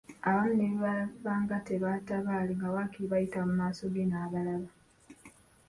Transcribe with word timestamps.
Abamu 0.27 0.53
ne 0.57 0.67
bwe 0.71 0.79
baabanga 0.83 1.55
tebatabaale 1.67 2.51
nga 2.57 2.69
waakiri 2.73 3.05
bayita 3.11 3.39
mu 3.47 3.53
maaso 3.59 3.83
ge 3.93 4.03
n’abalaba. 4.07 4.69